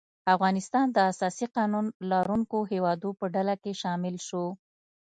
[0.35, 4.45] افغانستان د اساسي قانون لرونکو هیوادو په ډله کې شامل شو.